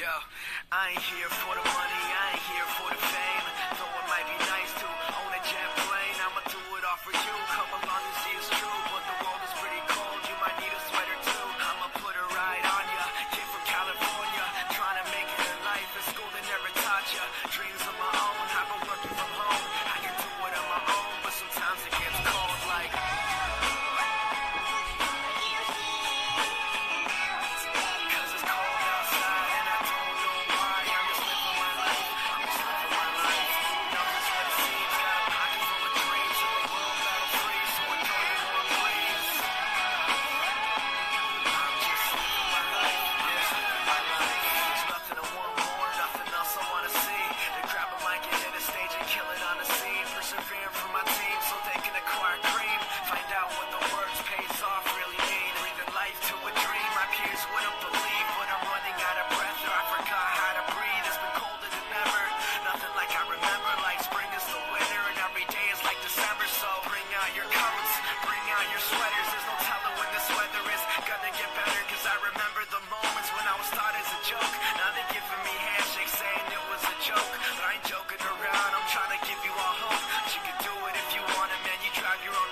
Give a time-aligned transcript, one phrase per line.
[0.00, 0.06] Yo,
[0.72, 3.39] I ain't here for the money, I ain't here for the fame.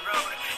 [0.09, 0.58] Road.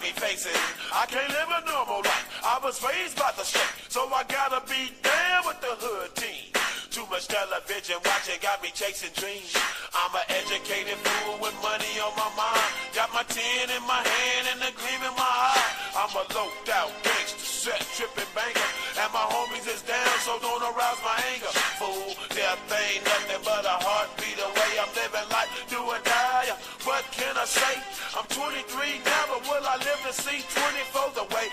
[0.00, 0.56] Me facing.
[0.92, 2.26] I can't live a normal life.
[2.44, 6.52] I was raised by the state, so I gotta be down with the hood team.
[6.90, 9.54] Too much television watching got me chasing dreams.
[9.94, 12.70] I'm an educated fool with money on my mind.
[12.96, 15.70] Got my tin in my hand and a gleam in my eye.
[15.94, 18.70] I'm a loped out gangster, set tripping banker.
[18.96, 21.52] And my homies is down, so don't arouse my anger.
[21.76, 24.70] Fool, death ain't nothing but a heartbeat away.
[24.80, 26.56] I'm living life, do or die.
[26.88, 27.76] What can I say?
[28.16, 31.20] I'm 23 now, but will I live to see 24?
[31.20, 31.52] The way